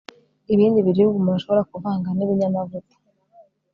ibindi 0.53 0.79
biribwa 0.87 1.17
umuntu 1.19 1.35
ashobora 1.39 1.67
kuvanga 1.71 2.07
nibinyamavuta 2.13 2.95